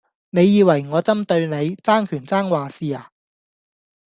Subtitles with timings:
[0.31, 3.11] 你以為我針對你,爭權爭話事呀?